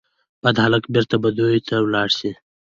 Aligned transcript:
بد 0.43 0.57
هلک 0.65 0.83
بیرته 0.93 1.15
بدیو 1.23 1.63
ته 1.67 1.75
ولاړ 1.81 2.09
سي 2.19 2.31